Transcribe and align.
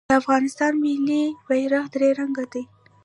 د 0.09 0.11
افغانستان 0.21 0.73
ملي 0.83 1.23
بیرغ 1.47 1.85
درې 1.95 2.09
رنګه 2.19 2.45
دی 2.53 2.63